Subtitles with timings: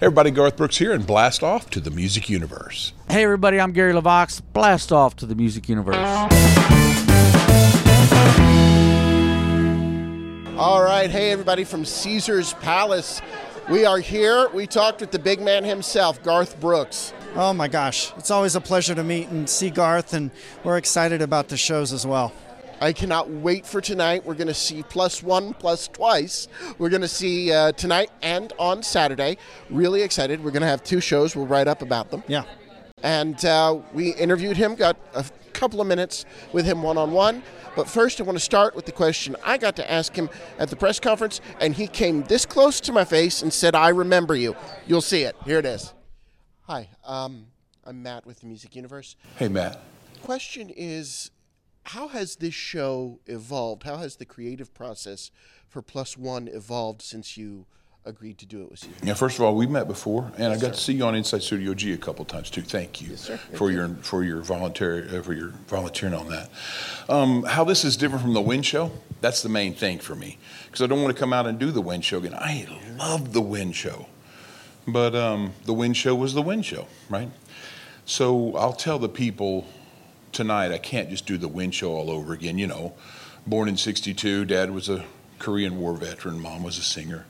[0.00, 2.94] Hey everybody, Garth Brooks here, and blast off to the music universe.
[3.10, 4.40] Hey everybody, I'm Gary LeVox.
[4.54, 5.94] Blast off to the music universe.
[10.56, 13.20] All right, hey everybody from Caesar's Palace.
[13.68, 14.48] We are here.
[14.54, 17.12] We talked with the big man himself, Garth Brooks.
[17.34, 20.30] Oh my gosh, it's always a pleasure to meet and see Garth, and
[20.64, 22.32] we're excited about the shows as well.
[22.82, 24.24] I cannot wait for tonight.
[24.24, 26.48] We're going to see plus one, plus twice.
[26.78, 29.36] We're going to see uh, tonight and on Saturday.
[29.68, 30.42] Really excited.
[30.42, 31.36] We're going to have two shows.
[31.36, 32.22] We'll write up about them.
[32.26, 32.44] Yeah.
[33.02, 37.42] And uh, we interviewed him, got a couple of minutes with him one on one.
[37.76, 40.70] But first, I want to start with the question I got to ask him at
[40.70, 44.34] the press conference, and he came this close to my face and said, I remember
[44.34, 44.56] you.
[44.86, 45.36] You'll see it.
[45.44, 45.92] Here it is.
[46.62, 47.46] Hi, um,
[47.84, 49.16] I'm Matt with the Music Universe.
[49.36, 49.80] Hey Matt.
[50.22, 51.30] Question is
[51.84, 53.84] how has this show evolved?
[53.84, 55.30] How has the creative process
[55.68, 57.66] for Plus One evolved since you
[58.04, 58.90] agreed to do it with you?
[59.02, 61.42] Yeah, first of all, we met before, and I got to see you on Inside
[61.42, 62.62] Studio G a couple times too.
[62.62, 63.36] Thank you sir.
[63.54, 66.50] for your for your voluntary uh, for your volunteering on that.
[67.08, 68.90] Um, how this is different from the Wynn Show?
[69.20, 71.70] That's the main thing for me because I don't want to come out and do
[71.70, 72.34] the Wynn Show again.
[72.34, 72.66] I
[72.98, 74.06] love the Wynn Show,
[74.86, 77.30] but um, the Wynn Show was the Wynn Show, right?
[78.06, 79.66] So I'll tell the people
[80.32, 82.58] tonight I can't just do the Wynn Show all over again.
[82.58, 82.94] You know,
[83.46, 85.04] born in '62, Dad was a
[85.38, 87.26] Korean War veteran, Mom was a singer.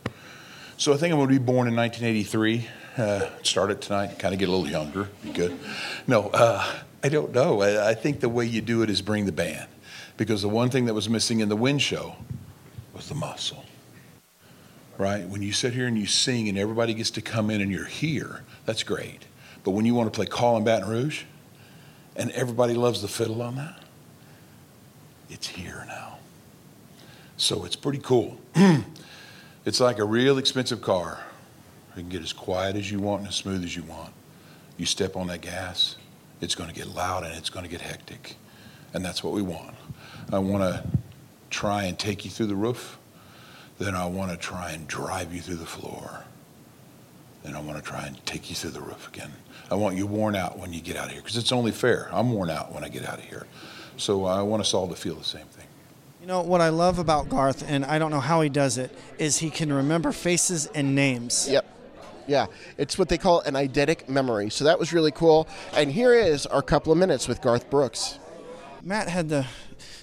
[0.77, 2.67] So I think I'm going to be born in 1983.
[2.97, 5.59] Uh, start it tonight, kind of get a little younger, be good.
[6.07, 6.65] No, uh,
[7.03, 7.63] I don't know.
[7.63, 9.69] I, I think the way you do it is bring the band.
[10.17, 12.17] Because the one thing that was missing in the Wynn Show
[12.95, 13.65] was the muscle.
[14.99, 15.27] Right?
[15.27, 17.87] When you sit here and you sing and everybody gets to come in and you're
[17.87, 19.27] here, that's great.
[19.65, 21.25] But when you want to play Callin' Baton Rouge
[22.17, 23.83] and everybody loves the fiddle on that,
[25.29, 26.19] it's here now.
[27.37, 28.39] So it's pretty cool.
[29.67, 31.21] It's like a real expensive car.
[31.95, 34.13] You can get as quiet as you want and as smooth as you want.
[34.79, 35.97] You step on that gas,
[36.41, 38.37] it's going to get loud and it's going to get hectic.
[38.95, 39.75] And that's what we want.
[40.33, 40.83] I want to
[41.51, 42.99] try and take you through the roof.
[43.79, 46.25] Then I want to try and drive you through the floor.
[47.43, 49.33] Then I want to try and take you through the roof again.
[49.71, 52.09] I want you worn out when you get out of here because it's only fair.
[52.13, 53.47] I'm worn out when I get out of here.
[53.97, 55.67] So uh, I want us all to feel the same thing.
[56.21, 58.95] You know, what I love about Garth, and I don't know how he does it,
[59.19, 61.49] is he can remember faces and names.
[61.49, 61.67] Yep.
[62.27, 62.47] Yeah,
[62.77, 64.51] it's what they call an eidetic memory.
[64.51, 65.49] So that was really cool.
[65.75, 68.19] And here is our couple of minutes with Garth Brooks.
[68.83, 69.47] Matt had the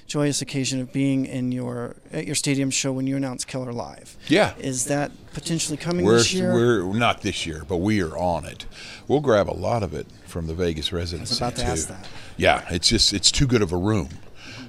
[0.07, 4.17] joyous occasion of being in your at your stadium show when you announce Killer Live.
[4.27, 4.53] Yeah.
[4.57, 6.53] Is that potentially coming We're, this year?
[6.53, 8.65] we're not this year, but we are on it.
[9.07, 11.67] We'll grab a lot of it from the Vegas residency about to too.
[11.67, 12.07] ask that.
[12.37, 14.09] Yeah, it's just it's too good of a room,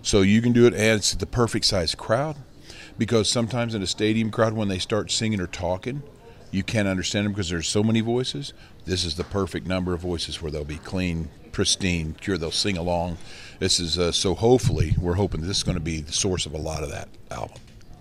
[0.02, 2.36] so you can do it, and it's the perfect size crowd.
[2.98, 6.02] Because sometimes in a stadium crowd, when they start singing or talking,
[6.50, 8.52] you can't understand them because there's so many voices.
[8.86, 12.38] This is the perfect number of voices where they'll be clean, pristine, cure.
[12.38, 13.18] They'll sing along.
[13.58, 14.36] This is uh, so.
[14.36, 17.08] Hopefully, we're hoping this is going to be the source of a lot of that
[17.32, 17.58] album.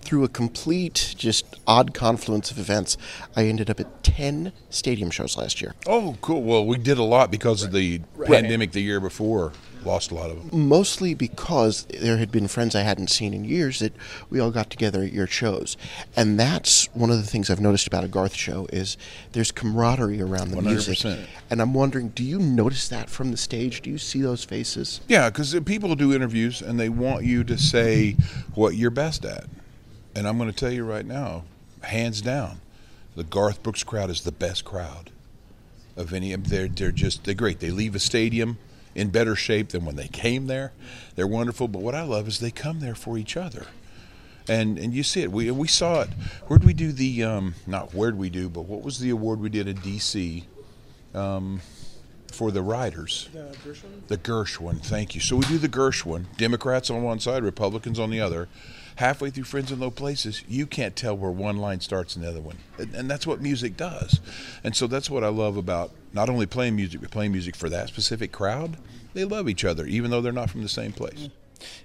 [0.07, 2.95] Through a complete, just odd confluence of events,
[3.35, 5.75] I ended up at 10 stadium shows last year.
[5.85, 6.44] Oh, cool.
[6.44, 9.51] Well, we did a lot because of the pandemic the year before.
[9.84, 10.67] Lost a lot of them.
[10.69, 13.94] Mostly because there had been friends I hadn't seen in years that
[14.29, 15.75] we all got together at your shows.
[16.16, 18.96] And that's one of the things I've noticed about a Garth show is
[19.34, 21.00] there's camaraderie around the music.
[21.00, 21.25] 100%.
[21.50, 23.81] And I'm wondering, do you notice that from the stage?
[23.81, 25.01] Do you see those faces?
[25.09, 28.16] Yeah, because people do interviews and they want you to say
[28.56, 29.47] what you're best at.
[30.17, 31.44] And I'm going to tell you right now,
[31.81, 32.59] hands down,
[33.16, 35.11] the Garth Brooks crowd is the best crowd
[35.95, 36.35] of any.
[36.35, 37.59] They're they're just they're great.
[37.59, 38.57] They leave a stadium
[38.95, 40.73] in better shape than when they came there.
[41.16, 41.67] They're wonderful.
[41.67, 43.67] But what I love is they come there for each other.
[44.50, 45.31] And, and you see it.
[45.31, 46.09] We, we saw it.
[46.47, 49.49] Where'd we do the, um, not where'd we do, but what was the award we
[49.49, 50.45] did in D.C.
[51.13, 51.61] Um,
[52.31, 53.29] for the riders?
[53.34, 54.07] The Gershwin?
[54.07, 55.22] The Gershwin, thank you.
[55.22, 58.47] So we do the Gershwin, Democrats on one side, Republicans on the other.
[58.97, 62.30] Halfway through Friends in Low Places, you can't tell where one line starts and the
[62.30, 62.58] other one.
[62.80, 64.19] And, and that's what music does.
[64.63, 67.70] And so that's what I love about not only playing music, but playing music for
[67.70, 68.78] that specific crowd.
[69.14, 71.29] They love each other, even though they're not from the same place.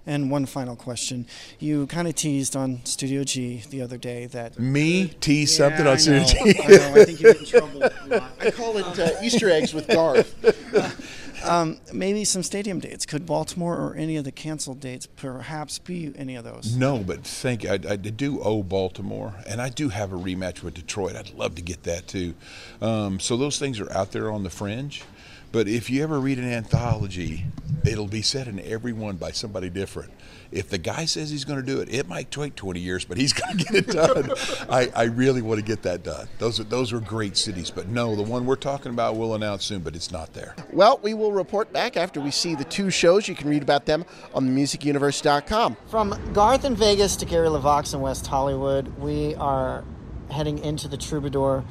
[0.07, 1.27] And one final question.
[1.59, 4.59] You kind of teased on Studio G the other day that.
[4.59, 6.39] Me tease something on I Studio know, G.
[6.39, 6.95] I know.
[6.95, 8.33] I think you get in trouble a lot.
[8.41, 10.35] I call it uh, Easter eggs with Garth.
[11.45, 13.07] Um, maybe some stadium dates.
[13.07, 16.77] Could Baltimore or any of the canceled dates perhaps be any of those?
[16.77, 17.71] No, but thank you.
[17.71, 21.17] I, I do owe Baltimore, and I do have a rematch with Detroit.
[21.17, 22.35] I'd love to get that too.
[22.81, 25.03] Um, so those things are out there on the fringe.
[25.53, 27.45] But if you ever read an anthology,
[27.85, 30.11] it'll be said in every one by somebody different.
[30.51, 33.19] If the guy says he's going to do it, it might take 20 years, but
[33.19, 34.33] he's going to get it done.
[34.71, 36.27] I, I really want to get that done.
[36.39, 39.65] Those are those are great cities, but no, the one we're talking about we'll announce
[39.65, 40.55] soon, but it's not there.
[40.73, 43.29] Well, we will report back after we see the two shows.
[43.29, 44.05] You can read about them
[44.35, 45.77] on themusicuniverse.com.
[45.89, 49.85] From Garth in Vegas to Gary LeVox in West Hollywood, we are
[50.31, 51.65] heading into the Troubadour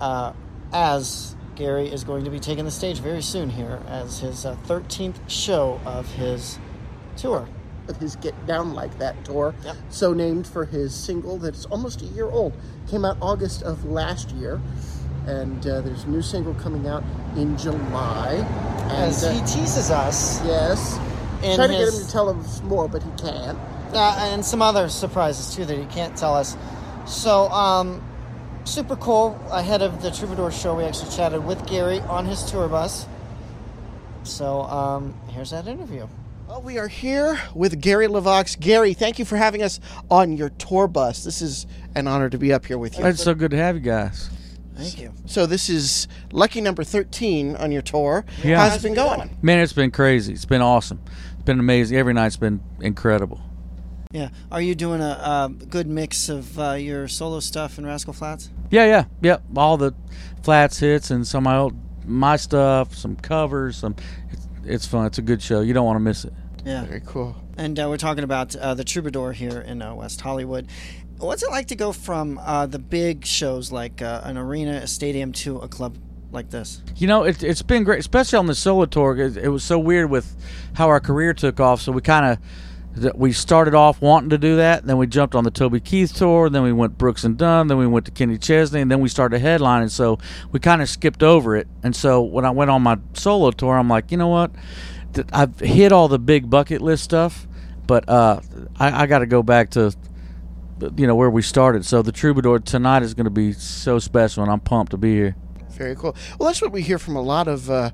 [0.00, 0.32] uh,
[0.72, 4.56] as Gary is going to be taking the stage very soon here as his uh,
[4.66, 6.58] 13th show of his
[7.16, 7.48] tour.
[7.88, 9.76] Of his Get Down Like That tour, Yep.
[9.90, 12.54] so named for his single that's almost a year old.
[12.88, 14.58] Came out August of last year,
[15.26, 17.04] and uh, there's a new single coming out
[17.36, 18.36] in July.
[18.84, 20.96] And, As uh, he teases us, yes,
[21.42, 23.58] try to his- get him to tell us more, but he can't.
[23.92, 26.56] uh, and some other surprises too that he can't tell us.
[27.06, 28.02] So, um,
[28.64, 29.38] super cool.
[29.50, 33.06] Ahead of the Troubadour show, we actually chatted with Gary on his tour bus.
[34.24, 36.08] So, um, here's that interview.
[36.48, 38.58] Well, we are here with Gary LeVox.
[38.58, 39.80] Gary, thank you for having us
[40.10, 41.24] on your tour bus.
[41.24, 43.06] This is an honor to be up here with you.
[43.06, 44.30] It's so good to have you guys.
[44.76, 45.12] Thank you.
[45.26, 48.24] So this is lucky number 13 on your tour.
[48.42, 48.58] Yeah.
[48.58, 49.36] How's it been going?
[49.40, 50.32] Man, it's been crazy.
[50.32, 51.00] It's been awesome.
[51.34, 51.96] It's been amazing.
[51.96, 53.40] Every night's been incredible.
[54.14, 54.28] Yeah.
[54.52, 58.48] Are you doing a, a good mix of uh, your solo stuff and Rascal Flatts?
[58.70, 59.38] Yeah, yeah, yeah.
[59.56, 59.92] All the
[60.44, 61.74] Flatts hits and some of my old,
[62.06, 63.76] my stuff, some covers.
[63.76, 63.96] Some.
[64.30, 65.06] It's, it's fun.
[65.06, 65.62] It's a good show.
[65.62, 66.32] You don't want to miss it.
[66.64, 66.84] Yeah.
[66.84, 67.34] Very cool.
[67.58, 70.68] And uh, we're talking about uh, the Troubadour here in uh, West Hollywood.
[71.18, 74.86] What's it like to go from uh, the big shows like uh, an arena, a
[74.86, 75.98] stadium, to a club
[76.30, 76.82] like this?
[76.94, 79.16] You know, it, it's been great, especially on the solo tour.
[79.16, 80.36] It, it was so weird with
[80.74, 81.80] how our career took off.
[81.80, 82.38] So we kind of
[83.14, 86.48] we started off wanting to do that, then we jumped on the Toby Keith tour,
[86.48, 89.08] then we went Brooks and Dunn, then we went to Kenny Chesney, and then we
[89.08, 89.90] started headlining.
[89.90, 90.18] So
[90.52, 91.66] we kind of skipped over it.
[91.82, 94.52] And so when I went on my solo tour, I'm like, you know what?
[95.32, 97.46] I've hit all the big bucket list stuff,
[97.86, 98.40] but uh,
[98.78, 99.94] I, I got to go back to
[100.96, 101.84] you know where we started.
[101.84, 105.14] So the Troubadour tonight is going to be so special, and I'm pumped to be
[105.14, 105.36] here.
[105.70, 106.16] Very cool.
[106.38, 107.90] Well, that's what we hear from a lot of uh,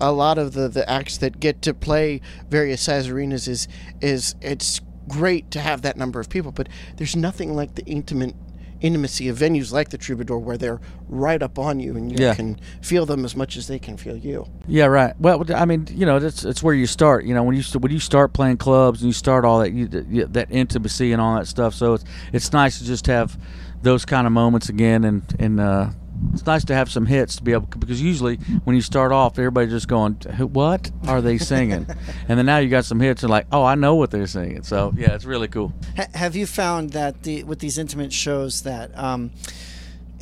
[0.00, 2.20] a lot of the, the acts that get to play
[2.50, 3.48] various size arenas.
[3.48, 3.68] Is
[4.00, 8.34] is it's great to have that number of people, but there's nothing like the intimate
[8.80, 12.34] intimacy of venues like the Troubadour where they're right up on you and you Yeah.
[12.34, 14.46] can feel them as much as they can feel you.
[14.68, 15.18] Yeah, right.
[15.18, 17.24] Well, I mean, you know, that's that's where you start.
[17.24, 19.86] You know, when you when you start playing clubs and you start all that you,
[19.88, 21.72] that intimacy and all that stuff.
[21.74, 23.38] So it's it's nice to just have
[23.82, 25.88] those kind of moments again, and and uh,
[26.32, 29.38] it's nice to have some hits to be able because usually when you start off,
[29.38, 30.14] everybody's just going,
[30.52, 31.86] "What are they singing?"
[32.28, 34.62] and then now you got some hits and like, "Oh, I know what they're singing."
[34.62, 35.72] So yeah, it's really cool.
[35.96, 39.30] Ha- have you found that the with these intimate shows that um,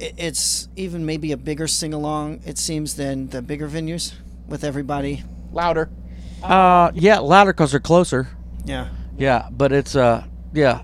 [0.01, 2.41] i- it's even maybe a bigger sing along?
[2.45, 4.13] It seems than the bigger venues
[4.49, 5.23] with everybody.
[5.53, 5.91] Louder.
[6.43, 8.29] Uh, yeah, louder because they're closer.
[8.65, 8.89] Yeah.
[9.17, 10.83] Yeah, but it's uh, yeah,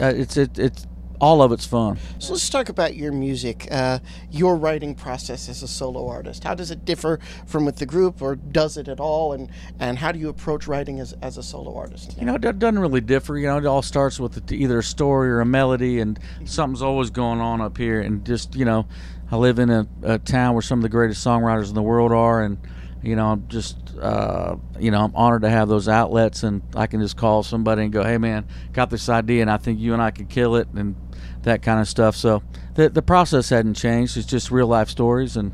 [0.00, 0.86] uh, it's it, it's
[1.24, 1.96] all of it's fun.
[2.18, 4.00] So let's talk about your music, uh,
[4.30, 6.44] your writing process as a solo artist.
[6.44, 9.32] How does it differ from with the group, or does it at all?
[9.32, 9.50] And
[9.80, 12.18] and how do you approach writing as, as a solo artist?
[12.18, 13.38] You know, it doesn't really differ.
[13.38, 17.08] You know, it all starts with either a story or a melody, and something's always
[17.08, 18.02] going on up here.
[18.02, 18.86] And just, you know,
[19.30, 22.12] I live in a, a town where some of the greatest songwriters in the world
[22.12, 22.58] are, and
[23.04, 26.86] you know, I'm just, uh, you know, I'm honored to have those outlets, and I
[26.86, 29.92] can just call somebody and go, "Hey, man, got this idea, and I think you
[29.92, 30.96] and I could kill it," and
[31.44, 32.16] that kind of stuff.
[32.16, 32.42] So
[32.74, 34.16] the the process hadn't changed.
[34.16, 35.52] It's just real life stories, and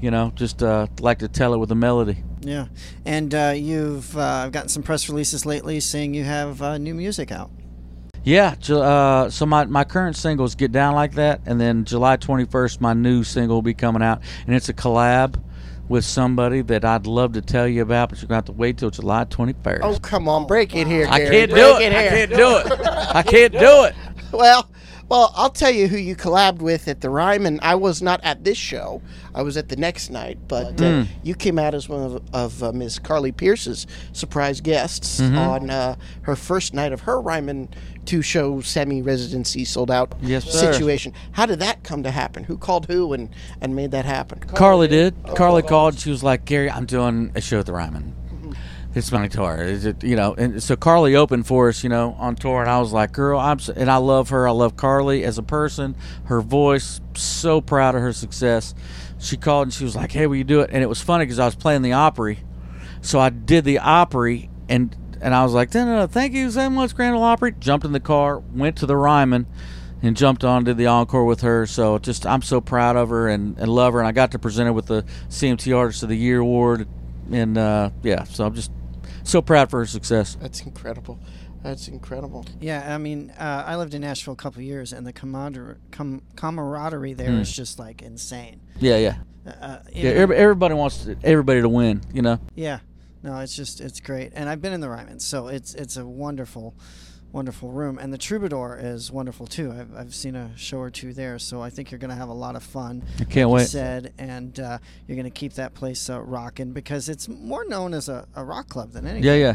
[0.00, 2.22] you know, just uh, like to tell it with a melody.
[2.40, 2.66] Yeah.
[3.06, 7.30] And uh, you've uh, gotten some press releases lately saying you have uh, new music
[7.30, 7.50] out.
[8.24, 12.80] Yeah, uh, so my, my current singles Get Down Like That, and then July 21st,
[12.80, 15.42] my new single will be coming out, and it's a collab
[15.88, 18.60] with somebody that I'd love to tell you about, but you're going to have to
[18.60, 19.80] wait till July 21st.
[19.82, 21.92] Oh, come on, break it here, I can't do Break it.
[21.92, 22.80] I can't do it.
[22.86, 23.94] I can't do it.
[24.32, 24.66] Well,
[25.12, 27.60] well, I'll tell you who you collabed with at the Ryman.
[27.62, 29.02] I was not at this show.
[29.34, 32.62] I was at the next night, but uh, you came out as one of, of
[32.62, 32.98] uh, Ms.
[32.98, 37.68] Carly Pearce's surprise guests on uh, her first night of her Ryman
[38.06, 40.72] two-show semi-residency sold-out Yes, sir.
[40.72, 41.12] situation.
[41.32, 42.44] How did that come to happen?
[42.44, 43.28] Who called who and,
[43.60, 44.38] and made that happen?
[44.40, 45.14] Carly did.
[45.36, 45.98] Carly called.
[45.98, 48.14] She was like, "Gary, I'm doing a show at the Ryman.
[48.94, 49.56] It's my tour.
[49.62, 52.70] Is it, you know?" And so Carly opened for us, you know, on tour, and
[52.70, 54.46] I was like, "Girl, I'm," s- and I love her.
[54.46, 55.96] I love Carly as a person.
[56.24, 57.00] Her voice.
[57.14, 58.74] So proud of her success.
[59.18, 61.24] She called and she was like, "Hey, will you do it?" And it was funny
[61.24, 62.40] because I was playing the Opry,
[63.00, 64.96] so I did the Opry and.
[65.24, 67.52] And I was like, no, no, no, thank you so much, Grand Ole Opry.
[67.60, 69.46] Jumped in the car, went to the Ryman,
[70.02, 71.64] and jumped on did the encore with her.
[71.64, 74.00] So just I'm so proud of her and, and love her.
[74.00, 76.88] And I got to present her with the CMT Artist of the Year award.
[77.30, 78.72] And uh, yeah, so I'm just
[79.24, 80.36] so proud for her success.
[80.40, 81.18] That's incredible.
[81.62, 82.44] That's incredible.
[82.60, 85.76] Yeah, I mean, uh, I lived in Nashville a couple of years, and the camaraderie,
[85.92, 88.60] com- camaraderie there is just like insane.
[88.80, 89.98] Yeah, yeah, Uh, yeah.
[90.10, 92.00] even- every- Everybody wants everybody to win.
[92.12, 92.38] You know.
[92.56, 92.80] Yeah,
[93.22, 96.04] no, it's just it's great, and I've been in the Ryman, so it's it's a
[96.04, 96.74] wonderful,
[97.32, 99.72] wonderful room, and the Troubadour is wonderful too.
[99.72, 102.34] I've, I've seen a show or two there, so I think you're gonna have a
[102.34, 103.02] lot of fun.
[103.18, 103.68] I can't like you wait.
[103.68, 108.08] said, and uh, you're gonna keep that place uh, rocking because it's more known as
[108.08, 109.24] a, a rock club than anything.
[109.24, 109.54] Yeah, yeah,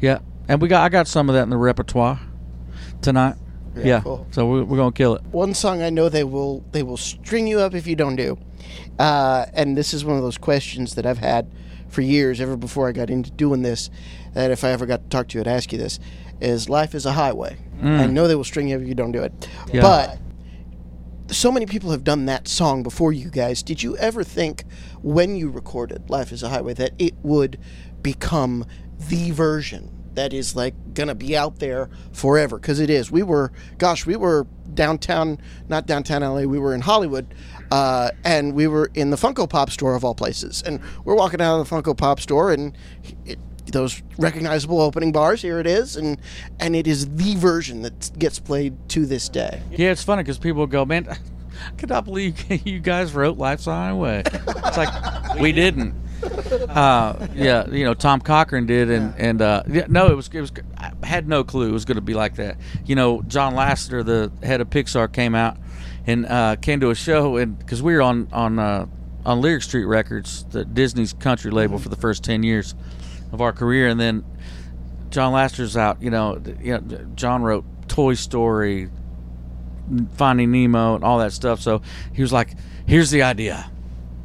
[0.00, 0.18] yeah.
[0.48, 2.20] And we got I got some of that in the repertoire
[3.00, 3.36] tonight.
[3.74, 4.00] Very yeah.
[4.00, 4.26] cool.
[4.30, 5.22] So we're, we're gonna kill it.
[5.26, 8.38] One song I know they will they will string you up if you don't do,
[8.98, 11.50] uh, and this is one of those questions that I've had
[11.88, 13.90] for years, ever before I got into doing this.
[14.34, 15.98] That if I ever got to talk to you, I'd ask you this:
[16.40, 17.56] Is life is a highway?
[17.82, 19.82] I know they will string you if you don't do it, Yeah.
[19.82, 20.18] but
[21.32, 23.62] so many people have done that song before you guys.
[23.62, 24.64] Did you ever think
[25.02, 27.58] when you recorded Life is a Highway that it would
[28.02, 28.64] become
[29.08, 32.58] the version that is like gonna be out there forever?
[32.58, 33.10] Because it is.
[33.12, 37.32] We were, gosh, we were downtown, not downtown LA, we were in Hollywood.
[37.70, 40.62] Uh, and we were in the Funko Pop store of all places.
[40.66, 42.76] And we're walking out of the Funko Pop store, and
[43.26, 43.38] it,
[43.72, 45.96] those recognizable opening bars, here it is.
[45.96, 46.18] And,
[46.60, 49.62] and it is the version that gets played to this day.
[49.70, 51.08] Yeah, it's funny because people go, man,
[51.66, 54.22] I could not believe you guys wrote Life's a Highway.
[54.24, 55.94] It's like we didn't.
[56.68, 60.40] Uh, yeah, you know, Tom Cochrane did, and and uh, yeah, no, it was it
[60.40, 60.52] was.
[60.76, 62.56] I had no clue it was going to be like that.
[62.86, 65.56] You know, John Lasseter, the head of Pixar, came out
[66.06, 68.86] and uh, came to a show, and because we were on on uh,
[69.24, 72.74] on Lyric Street Records, the Disney's country label, for the first ten years
[73.32, 74.24] of our career, and then
[75.10, 76.02] John Lasseter's out.
[76.02, 78.88] You know, you know, John wrote Toy Story,
[80.14, 81.60] Finding Nemo and all that stuff.
[81.60, 81.82] So
[82.12, 82.54] he was like,
[82.86, 83.70] "Here's the idea."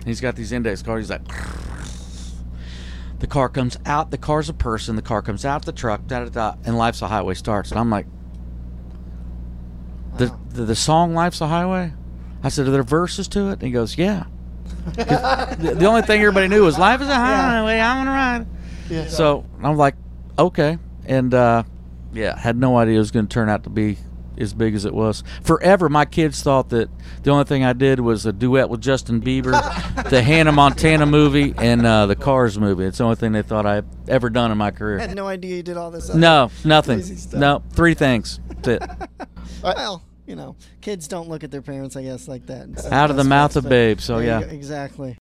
[0.05, 1.07] He's got these index cards.
[1.07, 1.25] He's like,
[3.19, 4.11] the car comes out.
[4.11, 4.97] The car's a person.
[4.97, 6.07] The car comes out of the truck.
[6.07, 6.55] Da da da.
[6.65, 7.71] And life's a highway starts.
[7.71, 8.05] And I'm like,
[10.17, 11.93] the the, the song "Life's a Highway."
[12.43, 14.25] I said, "Are there verses to it?" And he goes, "Yeah."
[14.95, 17.79] the, the only thing everybody knew was "Life is a highway.
[17.79, 18.47] I'm gonna ride."
[18.89, 19.07] Yeah.
[19.07, 19.95] So I'm like,
[20.37, 21.63] okay, and uh,
[22.13, 23.97] yeah, had no idea it was going to turn out to be
[24.37, 25.23] as big as it was.
[25.43, 26.89] Forever, my kids thought that
[27.23, 29.51] the only thing I did was a duet with Justin Bieber,
[30.09, 32.85] the Hannah Montana movie, and uh, the Cars movie.
[32.85, 34.99] It's the only thing they thought I'd ever done in my I career.
[34.99, 36.13] had no idea you did all this.
[36.13, 37.03] No, nothing.
[37.33, 38.39] No, three things.
[38.47, 38.83] That's it.
[39.63, 42.85] Well, you know, kids don't look at their parents, I guess, like that.
[42.91, 44.01] Out of the mouth of babe.
[44.01, 44.41] So yeah.
[44.41, 45.17] exactly.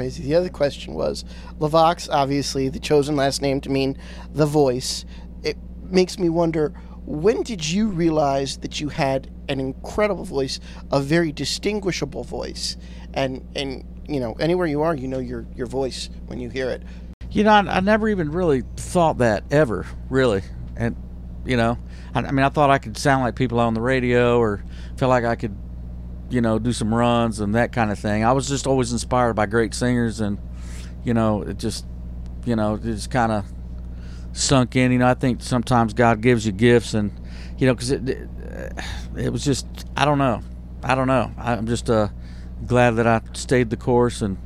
[0.00, 0.22] Crazy.
[0.22, 1.26] The other question was
[1.58, 3.98] LeVox, obviously the chosen last name to mean
[4.32, 5.04] the voice.
[5.42, 6.72] It makes me wonder
[7.04, 10.58] when did you realize that you had an incredible voice,
[10.90, 12.78] a very distinguishable voice,
[13.12, 16.70] and and you know anywhere you are, you know your your voice when you hear
[16.70, 16.82] it.
[17.30, 20.40] You know, I, I never even really thought that ever, really.
[20.76, 20.96] And,
[21.44, 21.76] you know,
[22.14, 24.64] I, I mean, I thought I could sound like people on the radio or
[24.96, 25.54] felt like I could,
[26.30, 28.24] you know, do some runs and that kind of thing.
[28.24, 30.38] I was just always inspired by great singers and,
[31.04, 31.84] you know, it just,
[32.44, 33.44] you know, it just kind of
[34.32, 34.92] sunk in.
[34.92, 37.12] You know, I think sometimes God gives you gifts and,
[37.58, 38.28] you know, because it, it,
[39.16, 40.40] it was just, I don't know.
[40.82, 41.32] I don't know.
[41.36, 42.08] I'm just uh,
[42.66, 44.38] glad that I stayed the course and,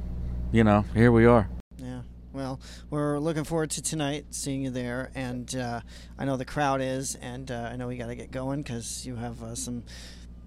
[0.52, 1.48] you know, here we are.
[1.76, 2.00] Yeah.
[2.32, 2.60] Well,
[2.90, 5.80] we're looking forward to tonight, seeing you there, and uh,
[6.18, 9.06] I know the crowd is, and uh, I know we got to get going because
[9.06, 9.84] you have uh, some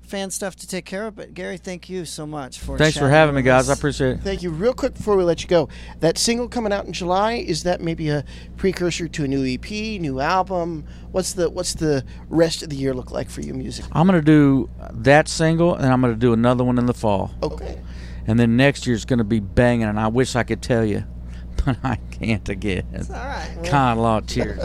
[0.07, 1.15] fan stuff to take care of.
[1.15, 3.69] But Gary, thank you so much for Thanks for having me, guys.
[3.69, 4.19] I appreciate it.
[4.21, 4.49] Thank you.
[4.49, 7.81] Real quick before we let you go, that single coming out in July is that
[7.81, 8.23] maybe a
[8.55, 9.69] precursor to a new EP,
[10.01, 10.85] new album?
[11.11, 13.85] What's the what's the rest of the year look like for you music?
[13.91, 17.79] I'm gonna do that single, and I'm gonna do another one in the fall, Okay.
[18.27, 19.87] and then next year's gonna be banging.
[19.87, 21.03] And I wish I could tell you,
[21.65, 22.83] but I can't again.
[22.93, 23.51] It's All right.
[23.57, 24.59] Well, Kind of lot cheers.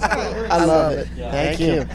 [0.00, 1.08] I love it.
[1.16, 1.86] Thank, you.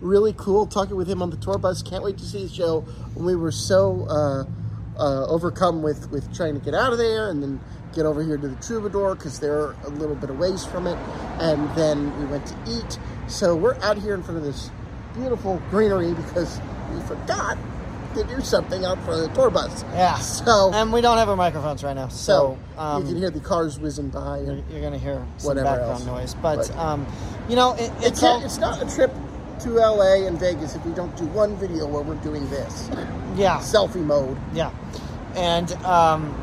[0.00, 1.82] Really cool talking with him on the tour bus.
[1.82, 2.84] Can't wait to see the show.
[3.14, 4.44] We were so uh,
[4.98, 7.60] uh, overcome with, with trying to get out of there and then
[7.94, 10.96] get over here to the Troubadour because they're a little bit of ways from it.
[11.38, 12.98] And then we went to eat.
[13.28, 14.70] So we're out here in front of this
[15.14, 16.60] beautiful greenery because
[16.94, 17.58] we forgot
[18.14, 19.84] to do something out front of the tour bus.
[19.92, 20.16] Yeah.
[20.18, 23.30] So, And we don't have our microphones right now, so, so, um, you can hear
[23.30, 24.38] the cars whizzing by.
[24.40, 26.06] you're, you're going to hear some background else.
[26.06, 26.34] noise.
[26.34, 27.06] But, But- um,
[27.48, 29.12] you know, it, it it's all, it's not a trip
[29.60, 32.88] to LA and Vegas if we don't do one video where we're doing this
[33.36, 33.58] yeah.
[33.58, 34.36] selfie mode.
[34.52, 34.70] Yeah,
[35.36, 36.34] and um,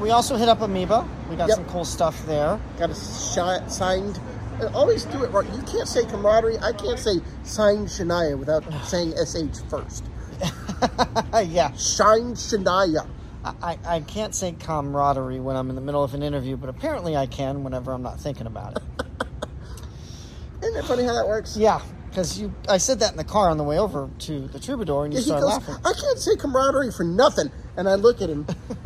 [0.00, 1.06] we also hit up Amoeba.
[1.28, 1.56] We got Yep.
[1.56, 2.58] some cool stuff there.
[2.78, 4.18] Got a shi- signed
[4.60, 5.48] I always do it right.
[5.54, 6.58] You can't say camaraderie.
[6.58, 10.04] I can't say signed Shania without saying sh first.
[11.46, 11.72] yeah.
[11.76, 13.06] Shine Shania.
[13.44, 17.16] I- I can't say camaraderie when I'm in the middle of an interview, but apparently
[17.16, 18.82] I can whenever I'm not thinking about it.
[20.62, 21.56] Isn't it funny how that works?
[21.56, 21.80] yeah,
[22.10, 25.04] because you, I said that in the car on the way over to the Troubadour,
[25.06, 25.76] and you Yeah, started goes, laughing.
[25.84, 27.50] I can't say camaraderie for nothing.
[27.76, 28.46] And I look at him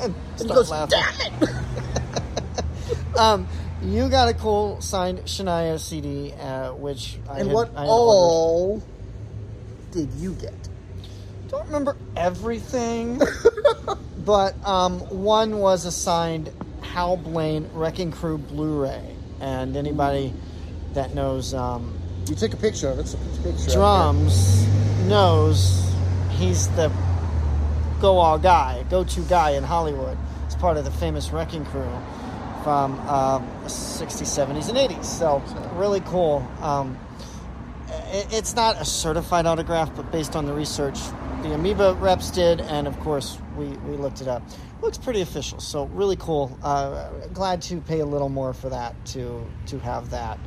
[0.00, 0.98] and he goes, laughing.
[1.00, 1.50] damn it.
[3.18, 3.46] Um,
[3.82, 7.88] you got a cool signed Shania CD, uh, which I And had, what I had
[7.90, 7.90] ordered.
[7.90, 8.82] all
[9.90, 10.54] did you get?
[11.48, 13.20] don't remember everything,
[14.24, 20.32] but um, one was a signed Hal Blaine Wrecking Crew Blu-ray, and anybody
[20.94, 21.92] that knows um,
[22.32, 24.66] You took a picture of it, so picture drums
[25.06, 25.86] knows
[26.30, 26.90] he's the
[28.00, 30.16] go-all guy, go-to guy in Hollywood.
[30.46, 31.92] He's part of the famous Wrecking Crew
[32.62, 35.04] from um, 60s, 70s, and 80s.
[35.04, 35.42] So
[35.74, 36.48] really cool.
[36.62, 36.98] Um,
[37.88, 40.98] it, it's not a certified autograph, but based on the research
[41.42, 44.42] the Amoeba reps did, and of course we, we looked it up.
[44.80, 46.56] Looks pretty official, so really cool.
[46.62, 50.38] Uh, glad to pay a little more for that to to have that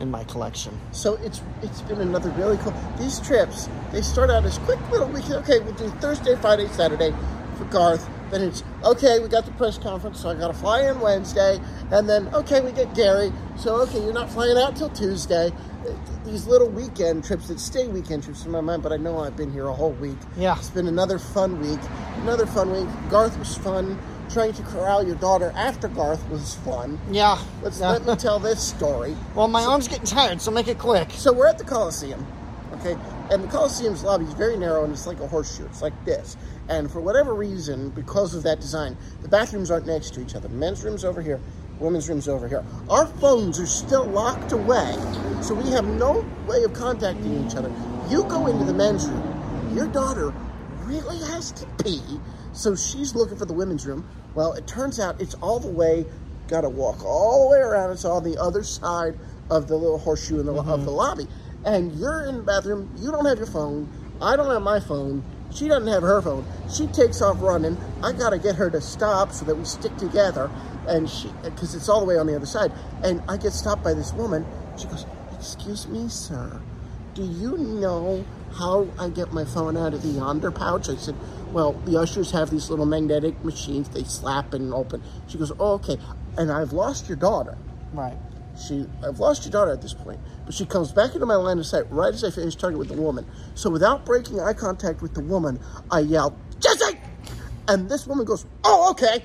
[0.00, 0.78] in my collection.
[0.92, 2.74] So it's it's been another really cool.
[2.98, 5.36] These trips they start out as quick little weekends.
[5.36, 7.14] Okay, we'll do Thursday, Friday, Saturday
[7.56, 8.08] for Garth.
[8.30, 9.20] Then it's okay.
[9.20, 11.60] We got the press conference, so I got to fly in Wednesday,
[11.90, 13.32] and then okay, we get Gary.
[13.56, 15.52] So okay, you're not flying out till Tuesday.
[16.24, 19.36] These little weekend trips that stay weekend trips in my mind, but I know I've
[19.36, 20.18] been here a whole week.
[20.36, 20.58] Yeah.
[20.58, 21.78] It's been another fun week.
[22.22, 22.88] Another fun week.
[23.08, 23.96] Garth was fun.
[24.30, 26.98] Trying to corral your daughter after Garth was fun.
[27.10, 27.40] Yeah.
[27.62, 27.90] Let's yeah.
[27.90, 29.16] let me tell this story.
[29.34, 31.10] Well, my arm's getting tired, so make it quick.
[31.12, 32.26] So we're at the Colosseum,
[32.74, 32.96] okay,
[33.30, 35.64] and the Colosseum's lobby is very narrow and it's like a horseshoe.
[35.66, 36.36] It's like this.
[36.68, 40.48] And for whatever reason, because of that design, the bathrooms aren't next to each other.
[40.48, 41.40] Men's room's over here,
[41.78, 42.64] women's room's over here.
[42.90, 44.96] Our phones are still locked away,
[45.40, 47.72] so we have no way of contacting each other.
[48.08, 50.34] You go into the men's room, your daughter
[50.84, 52.20] really has to pee,
[52.56, 54.08] so she's looking for the women's room.
[54.34, 56.06] Well, it turns out it's all the way,
[56.48, 57.92] got to walk all the way around.
[57.92, 59.18] It's on the other side
[59.50, 60.88] of the little horseshoe in the, of the mm-hmm.
[60.88, 61.26] lobby.
[61.64, 63.88] And you're in the bathroom, you don't have your phone,
[64.20, 65.22] I don't have my phone,
[65.54, 66.44] she doesn't have her phone.
[66.70, 67.76] She takes off running.
[68.02, 70.50] I got to get her to stop so that we stick together.
[70.86, 72.72] And she, because it's all the way on the other side.
[73.02, 74.44] And I get stopped by this woman.
[74.76, 76.60] She goes, Excuse me, sir.
[77.14, 80.88] Do you know how I get my phone out of the Yondr pouch?
[80.88, 81.14] I said,
[81.56, 83.88] Well, the ushers have these little magnetic machines.
[83.88, 85.02] They slap and open.
[85.26, 85.96] She goes, Oh, okay.
[86.36, 87.56] And I've lost your daughter.
[87.94, 88.18] Right.
[88.62, 91.58] She, I've lost your daughter at this point, but she comes back into my line
[91.58, 93.24] of sight right as I finish talking with the woman.
[93.54, 95.58] So without breaking eye contact with the woman,
[95.90, 96.98] I yell, Jesse!
[97.68, 99.24] And this woman goes, Oh, okay.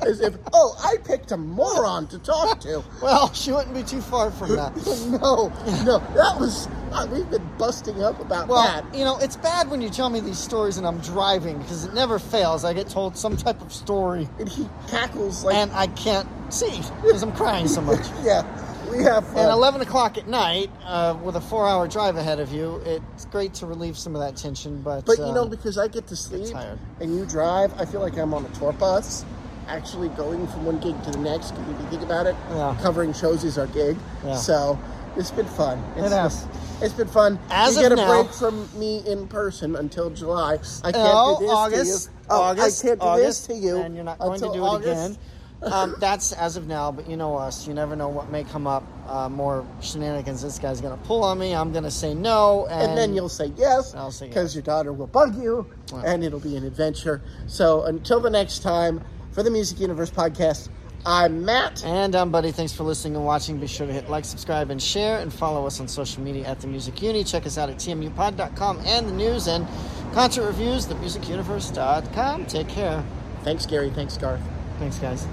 [0.00, 2.82] as if, oh, I picked a moron to talk to.
[3.02, 4.74] Well, she wouldn't be too far from that.
[5.20, 5.52] no,
[5.84, 8.94] no, that was, uh, we've been busting up about Well, that.
[8.96, 11.94] you know, it's bad when you tell me these stories and I'm driving because it
[11.94, 12.64] never fails.
[12.64, 16.80] I get told some type of story And he cackles like, and I can't see
[17.02, 18.00] because I'm crying so much.
[18.22, 18.42] yeah,
[18.90, 19.38] we have fun.
[19.38, 23.24] And 11 o'clock at night, uh, with a four hour drive ahead of you, it's
[23.26, 24.82] great to relieve some of that tension.
[24.82, 26.54] But, But you know, um, because I get to sleep
[27.00, 29.24] and you drive, I feel like I'm on a tour bus,
[29.68, 31.52] actually going from one gig to the next.
[31.52, 32.76] If you think about it, Yeah.
[32.82, 33.96] covering shows is our gig.
[34.24, 34.36] Yeah.
[34.36, 34.78] So
[35.16, 35.82] it's been fun.
[35.96, 36.46] It's, has.
[36.82, 37.38] It's been fun.
[37.50, 40.54] As you get a now- break from me in person until July.
[40.82, 42.18] I can't Oh, do this August, to you.
[42.30, 43.76] Oh, August, I can't do August, this to you.
[43.78, 45.16] and you're not going to do it again.
[45.62, 47.66] Um, that's as of now, but you know us.
[47.66, 48.82] You never know what may come up.
[49.08, 50.42] Uh, more shenanigans.
[50.42, 51.54] This guy's going to pull on me.
[51.54, 54.56] I'm going to say no, and, And then you'll say yes I'll say because yes.
[54.56, 56.02] your daughter will bug you, Wow.
[56.04, 57.22] and it'll be an adventure.
[57.46, 60.68] So until the next time, for the Music Universe podcast,
[61.06, 61.84] I'm Matt.
[61.84, 62.50] And I'm Buddy.
[62.50, 63.58] Thanks for listening and watching.
[63.58, 66.60] Be sure to hit like, subscribe, and share, and follow us on social media at
[66.60, 67.24] The Music Uni.
[67.24, 69.66] Check us out at tmupod.com and the news and
[70.12, 72.46] concert reviews, themusicuniverse.com.
[72.46, 73.04] Take care.
[73.42, 73.90] Thanks, Gary.
[73.90, 74.40] Thanks, Garth.
[74.78, 75.26] Thanks, guys.